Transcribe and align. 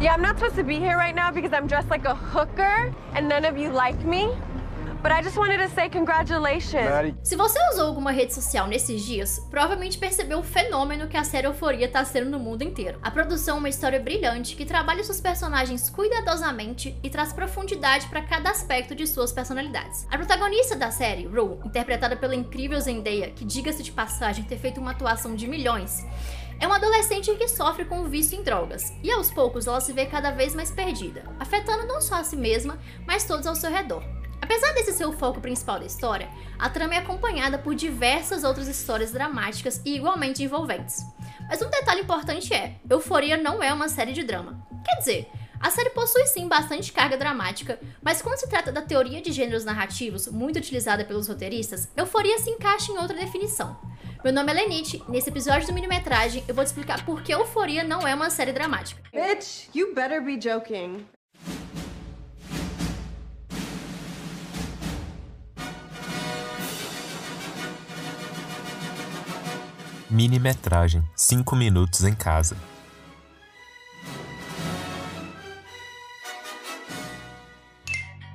Yeah, 0.00 0.14
I'm 0.14 0.22
not 0.22 0.38
supposed 0.38 0.54
to 0.54 0.62
be 0.62 0.76
here 0.76 0.96
right 0.96 1.14
now 1.14 1.32
because 1.32 1.52
I'm 1.52 1.66
dressed 1.66 1.90
like 1.90 2.04
a 2.04 2.14
hooker 2.14 2.94
and 3.16 3.28
none 3.28 3.44
of 3.44 3.58
you 3.58 3.70
like 3.70 4.04
me. 4.04 4.28
But 5.02 5.10
I 5.10 5.22
just 5.22 5.36
wanted 5.36 5.58
to 5.58 5.68
say 5.74 5.88
congratulations. 5.88 7.16
Se 7.24 7.34
você 7.34 7.58
usou 7.72 7.86
alguma 7.86 8.12
rede 8.12 8.32
social 8.32 8.68
nesses 8.68 9.04
dias, 9.04 9.40
provavelmente 9.50 9.98
percebeu 9.98 10.38
o 10.38 10.42
fenômeno 10.42 11.08
que 11.08 11.16
a 11.16 11.24
série 11.24 11.48
Euforia 11.48 11.88
tá 11.88 12.04
sendo 12.04 12.30
no 12.30 12.38
mundo 12.38 12.62
inteiro. 12.62 12.98
A 13.02 13.10
produção 13.10 13.56
é 13.56 13.58
uma 13.58 13.68
história 13.68 13.98
brilhante 13.98 14.54
que 14.54 14.64
trabalha 14.64 15.02
seus 15.02 15.20
personagens 15.20 15.90
cuidadosamente 15.90 16.96
e 17.02 17.10
traz 17.10 17.32
profundidade 17.32 18.06
para 18.06 18.22
cada 18.22 18.50
aspecto 18.50 18.94
de 18.94 19.04
suas 19.04 19.32
personalidades. 19.32 20.06
A 20.10 20.16
protagonista 20.16 20.76
da 20.76 20.92
série, 20.92 21.26
Rue, 21.26 21.58
interpretada 21.64 22.16
pela 22.16 22.36
incrível 22.36 22.80
Zendaya, 22.80 23.30
que 23.30 23.44
diga-se 23.44 23.82
de 23.82 23.90
passagem 23.90 24.44
ter 24.44 24.58
feito 24.58 24.80
uma 24.80 24.92
atuação 24.92 25.34
de 25.34 25.48
milhões, 25.48 26.04
é 26.60 26.66
uma 26.66 26.76
adolescente 26.76 27.34
que 27.34 27.48
sofre 27.48 27.84
com 27.84 28.00
o 28.00 28.08
vício 28.08 28.38
em 28.38 28.42
drogas, 28.42 28.92
e 29.02 29.10
aos 29.10 29.30
poucos 29.30 29.66
ela 29.66 29.80
se 29.80 29.92
vê 29.92 30.06
cada 30.06 30.30
vez 30.30 30.54
mais 30.54 30.70
perdida, 30.70 31.24
afetando 31.38 31.86
não 31.86 32.00
só 32.00 32.16
a 32.16 32.24
si 32.24 32.36
mesma, 32.36 32.78
mas 33.06 33.24
todos 33.24 33.46
ao 33.46 33.54
seu 33.54 33.70
redor. 33.70 34.02
Apesar 34.40 34.72
desse 34.72 34.92
ser 34.92 35.06
o 35.06 35.12
foco 35.12 35.40
principal 35.40 35.78
da 35.78 35.86
história, 35.86 36.28
a 36.58 36.68
trama 36.70 36.94
é 36.94 36.98
acompanhada 36.98 37.58
por 37.58 37.74
diversas 37.74 38.44
outras 38.44 38.66
histórias 38.66 39.12
dramáticas 39.12 39.80
e 39.84 39.96
igualmente 39.96 40.42
envolventes. 40.42 41.04
Mas 41.48 41.60
um 41.60 41.70
detalhe 41.70 42.00
importante 42.00 42.52
é: 42.54 42.76
Euforia 42.88 43.36
não 43.36 43.62
é 43.62 43.72
uma 43.72 43.88
série 43.88 44.12
de 44.12 44.22
drama. 44.22 44.66
Quer 44.84 44.96
dizer, 44.96 45.28
a 45.60 45.70
série 45.70 45.90
possui 45.90 46.26
sim 46.26 46.46
bastante 46.46 46.92
carga 46.92 47.16
dramática, 47.16 47.80
mas 48.00 48.22
quando 48.22 48.38
se 48.38 48.48
trata 48.48 48.70
da 48.70 48.80
teoria 48.80 49.20
de 49.20 49.32
gêneros 49.32 49.64
narrativos, 49.64 50.28
muito 50.28 50.56
utilizada 50.56 51.04
pelos 51.04 51.26
roteiristas, 51.26 51.88
Euforia 51.96 52.38
se 52.38 52.50
encaixa 52.50 52.92
em 52.92 52.98
outra 52.98 53.16
definição. 53.16 53.76
Meu 54.24 54.32
nome 54.32 54.50
é 54.50 54.54
Lenite, 54.54 55.00
e 55.08 55.10
nesse 55.12 55.30
episódio 55.30 55.68
do 55.68 55.72
Minimetragem 55.72 56.42
eu 56.48 56.54
vou 56.54 56.64
te 56.64 56.68
explicar 56.68 57.04
por 57.06 57.22
que 57.22 57.32
Euforia 57.32 57.84
não 57.84 58.06
é 58.06 58.12
uma 58.12 58.28
série 58.30 58.52
dramática. 58.52 59.00
Bitch, 59.12 59.68
you 59.72 59.94
better 59.94 60.20
be 60.20 60.36
joking. 60.36 61.06
Minimetragem 70.10 71.04
5 71.14 71.54
minutos 71.54 72.02
em 72.02 72.14
casa. 72.14 72.56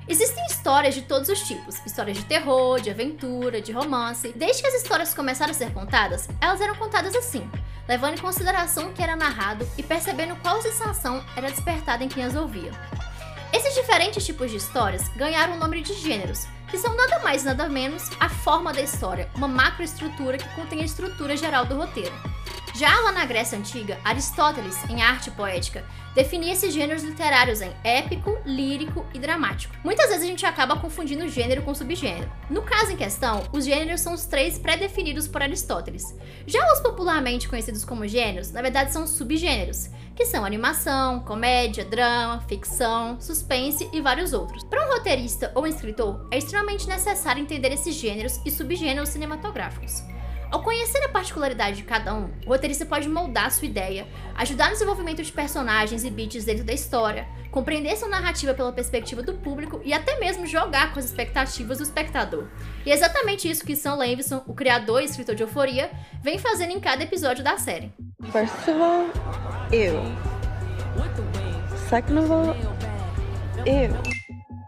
Existem 0.06 0.44
histórias 0.44 0.94
de 0.94 1.00
todos 1.00 1.30
os 1.30 1.40
tipos, 1.40 1.76
histórias 1.86 2.18
de 2.18 2.24
terror, 2.26 2.78
de 2.78 2.90
aventura, 2.90 3.60
de 3.60 3.72
romance. 3.72 4.34
Desde 4.36 4.60
que 4.60 4.68
as 4.68 4.74
histórias 4.74 5.14
começaram 5.14 5.50
a 5.50 5.54
ser 5.54 5.72
contadas, 5.72 6.28
elas 6.42 6.60
eram 6.60 6.74
contadas 6.74 7.16
assim, 7.16 7.50
levando 7.88 8.18
em 8.18 8.20
consideração 8.20 8.90
o 8.90 8.92
que 8.92 9.02
era 9.02 9.16
narrado 9.16 9.66
e 9.78 9.82
percebendo 9.82 10.36
qual 10.42 10.60
sensação 10.60 11.24
era 11.34 11.50
despertada 11.50 12.04
em 12.04 12.08
quem 12.08 12.22
as 12.22 12.36
ouvia. 12.36 12.70
Esses 13.50 13.74
diferentes 13.74 14.26
tipos 14.26 14.50
de 14.50 14.58
histórias 14.58 15.08
ganharam 15.16 15.54
o 15.54 15.58
nome 15.58 15.80
de 15.80 15.94
gêneros, 15.94 16.46
que 16.68 16.76
são 16.76 16.94
nada 16.94 17.20
mais 17.20 17.42
nada 17.42 17.66
menos 17.66 18.10
a 18.20 18.28
forma 18.28 18.74
da 18.74 18.82
história, 18.82 19.30
uma 19.34 19.48
macroestrutura 19.48 20.36
que 20.36 20.54
contém 20.54 20.82
a 20.82 20.84
estrutura 20.84 21.34
geral 21.34 21.64
do 21.64 21.76
roteiro. 21.76 22.14
Já 22.74 23.00
lá 23.02 23.12
na 23.12 23.24
Grécia 23.24 23.56
Antiga, 23.56 24.00
Aristóteles, 24.02 24.76
em 24.90 25.00
Arte 25.00 25.30
Poética, 25.30 25.84
definia 26.12 26.52
esses 26.52 26.74
gêneros 26.74 27.04
literários 27.04 27.60
em 27.60 27.70
épico, 27.84 28.36
lírico 28.44 29.06
e 29.14 29.18
dramático. 29.20 29.72
Muitas 29.84 30.08
vezes 30.08 30.24
a 30.24 30.26
gente 30.26 30.44
acaba 30.44 30.74
confundindo 30.74 31.28
gênero 31.28 31.62
com 31.62 31.72
subgênero. 31.72 32.28
No 32.50 32.62
caso 32.62 32.90
em 32.90 32.96
questão, 32.96 33.44
os 33.52 33.64
gêneros 33.64 34.00
são 34.00 34.12
os 34.12 34.26
três 34.26 34.58
pré-definidos 34.58 35.28
por 35.28 35.40
Aristóteles. 35.40 36.18
Já 36.48 36.72
os 36.72 36.80
popularmente 36.80 37.48
conhecidos 37.48 37.84
como 37.84 38.08
gêneros, 38.08 38.50
na 38.50 38.60
verdade 38.60 38.92
são 38.92 39.06
subgêneros, 39.06 39.88
que 40.16 40.26
são 40.26 40.44
animação, 40.44 41.20
comédia, 41.20 41.84
drama, 41.84 42.40
ficção, 42.48 43.20
suspense 43.20 43.88
e 43.92 44.00
vários 44.00 44.32
outros. 44.32 44.64
Para 44.64 44.84
um 44.84 44.94
roteirista 44.94 45.52
ou 45.54 45.62
um 45.62 45.68
escritor, 45.68 46.26
é 46.28 46.38
extremamente 46.38 46.88
necessário 46.88 47.40
entender 47.40 47.70
esses 47.70 47.94
gêneros 47.94 48.40
e 48.44 48.50
subgêneros 48.50 49.10
cinematográficos. 49.10 50.02
Ao 50.54 50.62
conhecer 50.62 51.02
a 51.02 51.08
particularidade 51.08 51.78
de 51.78 51.82
cada 51.82 52.14
um, 52.14 52.30
o 52.46 52.50
roteirista 52.50 52.86
pode 52.86 53.08
moldar 53.08 53.50
sua 53.50 53.66
ideia, 53.66 54.06
ajudar 54.36 54.66
no 54.66 54.74
desenvolvimento 54.74 55.20
de 55.20 55.32
personagens 55.32 56.04
e 56.04 56.10
beats 56.10 56.44
dentro 56.44 56.62
da 56.62 56.72
história, 56.72 57.26
compreender 57.50 57.96
sua 57.96 58.06
narrativa 58.06 58.54
pela 58.54 58.72
perspectiva 58.72 59.20
do 59.20 59.34
público 59.34 59.80
e 59.84 59.92
até 59.92 60.16
mesmo 60.20 60.46
jogar 60.46 60.92
com 60.92 61.00
as 61.00 61.06
expectativas 61.06 61.78
do 61.78 61.82
espectador. 61.82 62.46
E 62.86 62.92
é 62.92 62.94
exatamente 62.94 63.50
isso 63.50 63.66
que 63.66 63.74
Sam 63.74 63.96
Levinson, 63.96 64.44
o 64.46 64.54
criador 64.54 65.02
e 65.02 65.06
escritor 65.06 65.34
de 65.34 65.42
Euforia, 65.42 65.90
vem 66.22 66.38
fazendo 66.38 66.70
em 66.70 66.78
cada 66.78 67.02
episódio 67.02 67.42
da 67.42 67.58
série. 67.58 67.92
First 68.30 68.54
of 68.68 68.80
all, 68.80 69.06
ew. 69.72 70.00
Second 71.88 72.20
of 72.20 72.30
all, 72.30 72.56
ew. 73.66 74.23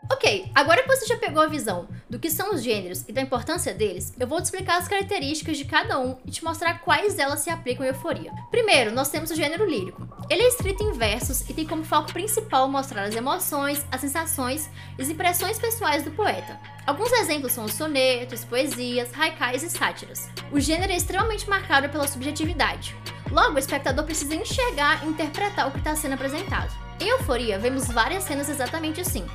Ok, 0.08 0.50
agora 0.54 0.82
que 0.82 0.88
você 0.88 1.04
já 1.04 1.16
pegou 1.16 1.42
a 1.42 1.48
visão 1.48 1.88
do 2.08 2.18
que 2.18 2.30
são 2.30 2.54
os 2.54 2.62
gêneros 2.62 3.04
e 3.08 3.12
da 3.12 3.20
importância 3.20 3.74
deles, 3.74 4.14
eu 4.18 4.26
vou 4.26 4.40
te 4.40 4.44
explicar 4.44 4.78
as 4.78 4.86
características 4.86 5.56
de 5.58 5.64
cada 5.64 5.98
um 5.98 6.16
e 6.24 6.30
te 6.30 6.44
mostrar 6.44 6.78
quais 6.80 7.14
delas 7.14 7.40
se 7.40 7.50
aplicam 7.50 7.84
em 7.84 7.88
euforia. 7.88 8.32
Primeiro, 8.50 8.92
nós 8.92 9.08
temos 9.08 9.32
o 9.32 9.34
gênero 9.34 9.68
lírico. 9.68 10.06
Ele 10.30 10.42
é 10.42 10.48
escrito 10.48 10.84
em 10.84 10.92
versos 10.92 11.48
e 11.50 11.54
tem 11.54 11.66
como 11.66 11.84
foco 11.84 12.12
principal 12.12 12.68
mostrar 12.68 13.02
as 13.02 13.16
emoções, 13.16 13.84
as 13.90 14.00
sensações 14.00 14.70
e 14.96 15.02
as 15.02 15.08
impressões 15.08 15.58
pessoais 15.58 16.04
do 16.04 16.12
poeta. 16.12 16.58
Alguns 16.86 17.10
exemplos 17.12 17.52
são 17.52 17.64
os 17.64 17.74
sonetos, 17.74 18.44
poesias, 18.44 19.10
haikais 19.18 19.64
e 19.64 19.70
sátiras. 19.70 20.28
O 20.52 20.60
gênero 20.60 20.92
é 20.92 20.96
extremamente 20.96 21.48
marcado 21.50 21.88
pela 21.88 22.06
subjetividade. 22.06 22.94
Logo, 23.30 23.56
o 23.56 23.58
espectador 23.58 24.04
precisa 24.04 24.36
enxergar 24.36 25.04
e 25.04 25.08
interpretar 25.08 25.66
o 25.66 25.72
que 25.72 25.78
está 25.78 25.96
sendo 25.96 26.14
apresentado. 26.14 26.72
Em 27.00 27.08
Euforia, 27.08 27.58
vemos 27.58 27.88
várias 27.88 28.22
cenas 28.22 28.48
exatamente 28.48 29.00
assim, 29.00 29.26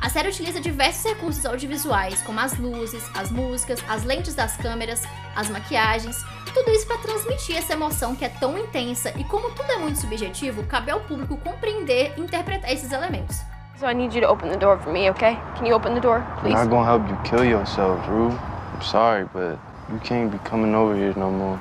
a 0.00 0.08
série 0.08 0.28
utiliza 0.28 0.60
diversos 0.60 1.04
recursos 1.04 1.44
audiovisuais, 1.44 2.22
como 2.22 2.40
as 2.40 2.56
luzes, 2.58 3.04
as 3.14 3.30
músicas, 3.30 3.84
as 3.88 4.02
lentes 4.02 4.34
das 4.34 4.56
câmeras, 4.56 5.02
as 5.36 5.50
maquiagens, 5.50 6.24
tudo 6.54 6.70
isso 6.70 6.86
para 6.86 6.98
transmitir 6.98 7.56
essa 7.56 7.74
emoção 7.74 8.16
que 8.16 8.24
é 8.24 8.28
tão 8.28 8.56
intensa 8.58 9.12
e 9.18 9.24
como 9.24 9.50
tudo 9.50 9.70
é 9.70 9.76
muito 9.76 9.98
subjetivo, 9.98 10.64
cabe 10.64 10.90
ao 10.90 11.00
público 11.00 11.36
compreender 11.36 12.14
e 12.16 12.20
interpretar 12.22 12.72
esses 12.72 12.90
elementos. 12.92 13.42
So 13.78 13.86
I 13.86 13.94
need 13.94 14.14
you 14.14 14.22
to 14.22 14.30
open 14.30 14.50
the 14.50 14.56
door 14.58 14.78
for 14.78 14.92
me, 14.92 15.10
okay? 15.10 15.38
Can 15.56 15.66
you 15.66 15.74
open 15.74 15.94
the 15.94 16.00
door, 16.00 16.18
I'm 16.18 16.40
please? 16.40 16.54
not 16.54 16.68
gonna 16.68 16.84
help 16.84 17.08
you 17.08 17.16
kill 17.22 17.44
yourself, 17.44 17.98
Rue. 18.08 18.30
I'm 18.30 18.82
sorry, 18.82 19.26
but 19.32 19.58
you 19.90 19.98
can't 20.02 20.30
be 20.30 20.38
coming 20.48 20.74
over 20.74 20.94
here 20.94 21.14
no 21.16 21.30
more. 21.30 21.58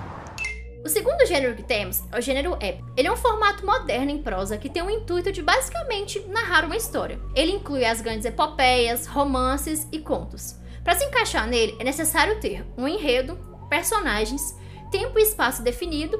O 0.83 0.87
segundo 0.87 1.25
gênero 1.25 1.55
que 1.55 1.63
temos 1.63 2.01
é 2.09 2.17
o 2.17 2.21
gênero 2.21 2.57
épico. 2.61 2.89
Ele 2.95 3.09
é 3.09 3.11
um 3.11 3.17
formato 3.17 3.65
moderno 3.65 4.11
em 4.11 4.23
prosa 4.23 4.57
que 4.57 4.69
tem 4.69 4.81
o 4.81 4.89
intuito 4.89 5.29
de 5.29 5.41
basicamente 5.41 6.19
narrar 6.29 6.63
uma 6.63 6.77
história. 6.77 7.19
Ele 7.35 7.51
inclui 7.51 7.83
as 7.83 7.99
grandes 7.99 8.25
epopeias, 8.25 9.05
romances 9.05 9.85
e 9.91 9.99
contos. 9.99 10.55
Para 10.81 10.95
se 10.95 11.03
encaixar 11.03 11.47
nele, 11.47 11.75
é 11.79 11.83
necessário 11.83 12.39
ter 12.39 12.65
um 12.77 12.87
enredo, 12.87 13.37
personagens, 13.69 14.55
tempo 14.89 15.19
e 15.19 15.21
espaço 15.21 15.61
definido 15.61 16.17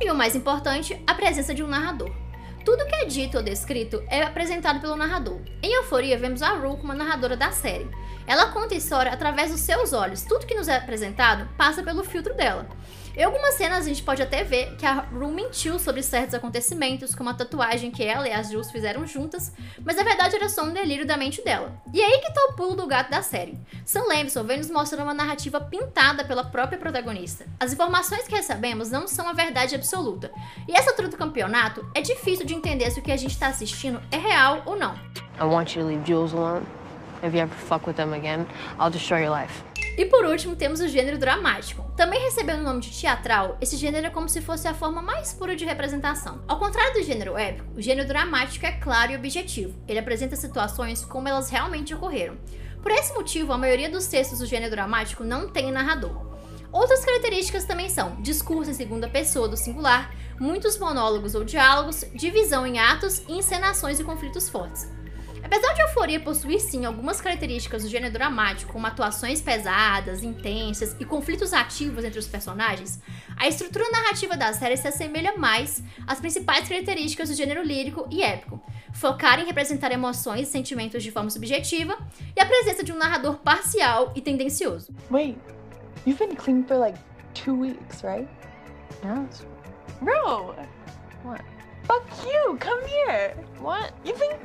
e, 0.00 0.08
o 0.08 0.14
mais 0.14 0.36
importante, 0.36 1.02
a 1.04 1.14
presença 1.14 1.52
de 1.52 1.64
um 1.64 1.68
narrador. 1.68 2.10
Tudo 2.64 2.86
que 2.86 2.94
é 2.94 3.04
dito 3.04 3.38
ou 3.38 3.42
descrito 3.42 4.02
é 4.08 4.22
apresentado 4.22 4.80
pelo 4.80 4.94
narrador. 4.94 5.40
Em 5.60 5.72
Euforia, 5.74 6.16
vemos 6.16 6.40
a 6.40 6.50
Rue 6.50 6.76
como 6.76 6.92
a 6.92 6.94
narradora 6.94 7.36
da 7.36 7.50
série. 7.50 7.90
Ela 8.26 8.52
conta 8.52 8.74
a 8.74 8.78
história 8.78 9.10
através 9.10 9.50
dos 9.50 9.60
seus 9.60 9.92
olhos. 9.92 10.22
Tudo 10.22 10.46
que 10.46 10.54
nos 10.54 10.68
é 10.68 10.76
apresentado 10.76 11.48
passa 11.56 11.82
pelo 11.82 12.04
filtro 12.04 12.34
dela. 12.34 12.68
Em 13.18 13.24
algumas 13.24 13.54
cenas 13.54 13.84
a 13.84 13.88
gente 13.88 14.04
pode 14.04 14.22
até 14.22 14.44
ver 14.44 14.76
que 14.76 14.86
a 14.86 15.00
Rue 15.00 15.32
mentiu 15.32 15.76
sobre 15.80 16.04
certos 16.04 16.34
acontecimentos, 16.34 17.16
como 17.16 17.28
a 17.28 17.34
tatuagem 17.34 17.90
que 17.90 18.04
ela 18.04 18.28
e 18.28 18.32
as 18.32 18.48
Jules 18.48 18.70
fizeram 18.70 19.04
juntas, 19.04 19.52
mas 19.84 19.96
na 19.96 20.04
verdade 20.04 20.36
era 20.36 20.48
só 20.48 20.62
um 20.62 20.72
delírio 20.72 21.04
da 21.04 21.16
mente 21.16 21.44
dela. 21.44 21.82
E 21.92 22.00
é 22.00 22.06
aí 22.06 22.20
que 22.20 22.32
tá 22.32 22.40
o 22.44 22.52
pulo 22.52 22.76
do 22.76 22.86
gato 22.86 23.10
da 23.10 23.20
série. 23.20 23.58
Sam 23.84 24.04
Levinson 24.04 24.44
vem 24.44 24.58
nos 24.58 24.70
mostrando 24.70 25.02
uma 25.02 25.14
narrativa 25.14 25.60
pintada 25.60 26.24
pela 26.24 26.44
própria 26.44 26.78
protagonista. 26.78 27.44
As 27.58 27.72
informações 27.72 28.28
que 28.28 28.36
recebemos 28.36 28.88
não 28.92 29.08
são 29.08 29.26
a 29.26 29.32
verdade 29.32 29.74
absoluta. 29.74 30.30
E 30.68 30.78
essa 30.78 30.90
altura 30.90 31.08
do 31.08 31.16
campeonato 31.16 31.84
é 31.96 32.00
difícil 32.00 32.46
de 32.46 32.54
entender 32.54 32.88
se 32.92 33.00
o 33.00 33.02
que 33.02 33.10
a 33.10 33.16
gente 33.16 33.36
tá 33.36 33.48
assistindo 33.48 34.00
é 34.12 34.16
real 34.16 34.62
ou 34.64 34.76
não. 34.76 34.94
I 35.40 35.42
want 35.42 35.74
you 35.74 35.82
to 35.82 35.88
leave 35.88 36.06
Jules 36.06 36.32
alone. 36.32 36.64
If 37.24 37.34
you 37.34 37.40
ever 37.40 37.52
fuck 37.52 37.84
with 37.84 37.96
them 37.96 38.14
again, 38.14 38.46
I'll 38.78 38.92
destroy 38.92 39.24
your 39.24 39.36
life. 39.36 39.67
E 39.98 40.04
por 40.04 40.24
último, 40.24 40.54
temos 40.54 40.78
o 40.78 40.86
gênero 40.86 41.18
dramático. 41.18 41.82
Também 41.96 42.22
recebendo 42.22 42.60
o 42.60 42.62
nome 42.62 42.80
de 42.80 42.88
teatral, 42.88 43.58
esse 43.60 43.76
gênero 43.76 44.06
é 44.06 44.10
como 44.10 44.28
se 44.28 44.40
fosse 44.40 44.68
a 44.68 44.72
forma 44.72 45.02
mais 45.02 45.32
pura 45.32 45.56
de 45.56 45.64
representação. 45.64 46.40
Ao 46.46 46.56
contrário 46.56 46.94
do 46.94 47.02
gênero 47.02 47.36
épico, 47.36 47.66
o 47.76 47.82
gênero 47.82 48.06
dramático 48.06 48.64
é 48.64 48.70
claro 48.70 49.10
e 49.10 49.16
objetivo. 49.16 49.76
Ele 49.88 49.98
apresenta 49.98 50.36
situações 50.36 51.04
como 51.04 51.26
elas 51.26 51.50
realmente 51.50 51.92
ocorreram. 51.92 52.38
Por 52.80 52.92
esse 52.92 53.12
motivo, 53.12 53.52
a 53.52 53.58
maioria 53.58 53.90
dos 53.90 54.06
textos 54.06 54.38
do 54.38 54.46
gênero 54.46 54.70
dramático 54.70 55.24
não 55.24 55.48
tem 55.48 55.72
narrador. 55.72 56.28
Outras 56.70 57.04
características 57.04 57.64
também 57.64 57.88
são 57.88 58.22
discurso 58.22 58.70
em 58.70 58.74
segunda 58.74 59.08
pessoa 59.08 59.48
do 59.48 59.56
singular, 59.56 60.14
muitos 60.38 60.78
monólogos 60.78 61.34
ou 61.34 61.42
diálogos, 61.42 62.04
divisão 62.14 62.64
em 62.64 62.78
atos 62.78 63.24
e 63.26 63.32
encenações 63.32 63.98
e 63.98 64.04
conflitos 64.04 64.48
fortes. 64.48 64.88
Apesar 65.50 65.72
de 65.72 65.80
Euforia 65.80 66.20
possuir 66.20 66.60
sim 66.60 66.84
algumas 66.84 67.22
características 67.22 67.82
do 67.82 67.88
gênero 67.88 68.12
dramático, 68.12 68.70
como 68.70 68.86
atuações 68.86 69.40
pesadas, 69.40 70.22
intensas 70.22 70.94
e 71.00 71.06
conflitos 71.06 71.54
ativos 71.54 72.04
entre 72.04 72.18
os 72.18 72.28
personagens, 72.28 73.00
a 73.34 73.48
estrutura 73.48 73.90
narrativa 73.90 74.36
da 74.36 74.52
série 74.52 74.76
se 74.76 74.86
assemelha 74.86 75.38
mais 75.38 75.82
às 76.06 76.20
principais 76.20 76.68
características 76.68 77.30
do 77.30 77.34
gênero 77.34 77.62
lírico 77.62 78.06
e 78.10 78.22
épico, 78.22 78.60
focar 78.92 79.40
em 79.40 79.46
representar 79.46 79.90
emoções 79.90 80.48
e 80.48 80.50
sentimentos 80.50 81.02
de 81.02 81.10
forma 81.10 81.30
subjetiva 81.30 81.96
e 82.36 82.40
a 82.40 82.44
presença 82.44 82.84
de 82.84 82.92
um 82.92 82.98
narrador 82.98 83.38
parcial 83.38 84.12
e 84.14 84.20
tendencioso. 84.20 84.92
Wait, 85.10 85.38
you've 86.06 86.18
been 86.22 86.36
clean 86.36 86.62
for 86.64 86.76
like 86.76 86.98
two 87.32 87.54
weeks, 87.58 88.02
right? 88.04 88.28
Yes. 89.02 89.46
Bro, 90.02 90.56
What? 91.24 91.42
fuck 91.84 92.04
you. 92.26 92.58
Come 92.58 92.82
here. 92.86 93.34
What? 93.62 93.94
You've 94.04 94.18
been. 94.20 94.37